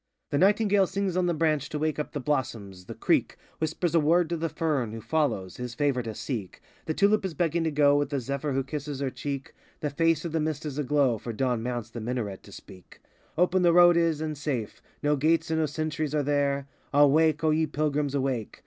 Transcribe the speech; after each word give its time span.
The 0.31 0.39
nightingale 0.39 0.87
sings 0.87 1.15
on 1.15 1.27
the 1.27 1.33
branch 1.35 1.69
To 1.69 1.77
wake 1.77 1.99
up 1.99 2.11
the 2.11 2.19
blossoms; 2.19 2.85
the 2.85 2.95
creek 2.95 3.37
Whispers 3.59 3.93
a 3.93 3.99
word 3.99 4.29
to 4.29 4.37
the 4.37 4.49
fern, 4.49 4.93
Who 4.93 4.99
follows, 4.99 5.57
his 5.57 5.75
favor 5.75 6.01
to 6.01 6.15
seek; 6.15 6.59
The 6.87 6.95
tulip 6.95 7.23
is 7.23 7.35
begging 7.35 7.63
to 7.65 7.69
go 7.71 7.95
With 7.99 8.09
the 8.09 8.19
zephyr 8.19 8.53
who 8.53 8.63
kisses 8.63 8.99
her 8.99 9.11
cheek; 9.11 9.53
85 9.77 9.81
The 9.81 9.89
face 9.91 10.25
of 10.25 10.31
the 10.31 10.39
Mist 10.39 10.65
is 10.65 10.79
a 10.79 10.83
glow, 10.83 11.19
For 11.19 11.31
Dawn 11.33 11.61
mounts 11.61 11.91
the 11.91 12.01
Minaret 12.01 12.41
to 12.41 12.51
speak: 12.51 12.99
Open 13.37 13.61
the 13.61 13.71
v 13.71 13.77
road 13.77 13.95
is, 13.95 14.21
and 14.21 14.35
safe; 14.35 14.81
No 15.03 15.15
gates 15.15 15.51
and 15.51 15.59
no 15.59 15.67
sentries 15.67 16.15
are 16.15 16.23
there; 16.23 16.67
Awake, 16.91 17.43
O 17.43 17.51
ye 17.51 17.67
Pilgrims, 17.67 18.15
aivake! 18.15 18.55